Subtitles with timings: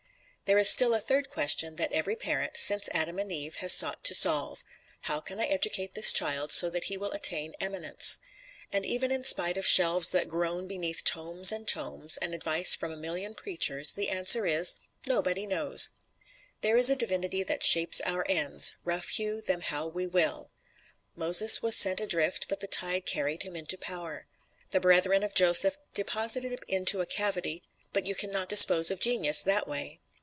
[0.45, 4.03] There is still a third question that every parent, since Adam and Eve, has sought
[4.03, 4.65] to solve:
[5.03, 8.19] "How can I educate this child so that he will attain eminence?"
[8.69, 12.91] And even in spite of shelves that groan beneath tomes and tomes, and advice from
[12.91, 14.75] a million preachers, the answer is:
[15.07, 15.91] Nobody knows.
[16.59, 20.51] "There is a divinity that shapes our ends, Rough hew them how we will."
[21.15, 24.27] Moses was sent adrift, but the tide carried him into power.
[24.71, 27.63] The brethren of Joseph "deposited him into a cavity,"
[27.93, 30.01] but you can not dispose of genius that way!